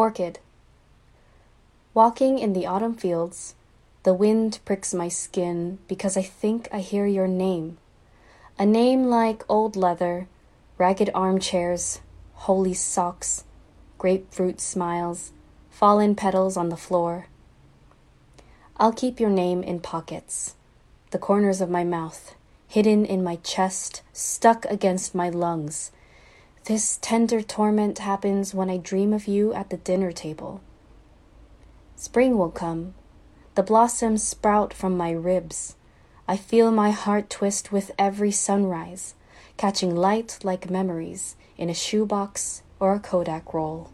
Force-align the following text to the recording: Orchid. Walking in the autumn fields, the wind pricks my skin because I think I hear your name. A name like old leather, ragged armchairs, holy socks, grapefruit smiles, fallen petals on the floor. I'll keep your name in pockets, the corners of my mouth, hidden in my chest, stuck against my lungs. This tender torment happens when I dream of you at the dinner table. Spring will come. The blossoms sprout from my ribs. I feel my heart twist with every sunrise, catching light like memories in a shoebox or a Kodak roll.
Orchid. 0.00 0.38
Walking 1.92 2.38
in 2.38 2.54
the 2.54 2.66
autumn 2.66 2.94
fields, 2.94 3.54
the 4.02 4.14
wind 4.14 4.58
pricks 4.64 4.94
my 4.94 5.08
skin 5.08 5.78
because 5.88 6.16
I 6.16 6.22
think 6.22 6.70
I 6.72 6.80
hear 6.80 7.04
your 7.04 7.28
name. 7.28 7.76
A 8.58 8.64
name 8.64 9.10
like 9.10 9.44
old 9.46 9.76
leather, 9.76 10.26
ragged 10.78 11.10
armchairs, 11.14 12.00
holy 12.32 12.72
socks, 12.72 13.44
grapefruit 13.98 14.58
smiles, 14.58 15.32
fallen 15.68 16.14
petals 16.14 16.56
on 16.56 16.70
the 16.70 16.78
floor. 16.78 17.26
I'll 18.78 18.94
keep 18.94 19.20
your 19.20 19.28
name 19.28 19.62
in 19.62 19.80
pockets, 19.80 20.54
the 21.10 21.18
corners 21.18 21.60
of 21.60 21.68
my 21.68 21.84
mouth, 21.84 22.34
hidden 22.68 23.04
in 23.04 23.22
my 23.22 23.36
chest, 23.36 24.00
stuck 24.14 24.64
against 24.64 25.14
my 25.14 25.28
lungs. 25.28 25.92
This 26.64 26.98
tender 27.00 27.42
torment 27.42 27.98
happens 28.00 28.54
when 28.54 28.68
I 28.68 28.76
dream 28.76 29.12
of 29.12 29.26
you 29.26 29.52
at 29.54 29.70
the 29.70 29.78
dinner 29.78 30.12
table. 30.12 30.60
Spring 31.96 32.36
will 32.38 32.50
come. 32.50 32.94
The 33.54 33.62
blossoms 33.62 34.22
sprout 34.22 34.72
from 34.72 34.96
my 34.96 35.10
ribs. 35.10 35.76
I 36.28 36.36
feel 36.36 36.70
my 36.70 36.90
heart 36.90 37.28
twist 37.28 37.72
with 37.72 37.90
every 37.98 38.30
sunrise, 38.30 39.14
catching 39.56 39.96
light 39.96 40.38
like 40.42 40.70
memories 40.70 41.34
in 41.56 41.70
a 41.70 41.74
shoebox 41.74 42.62
or 42.78 42.94
a 42.94 43.00
Kodak 43.00 43.52
roll. 43.52 43.90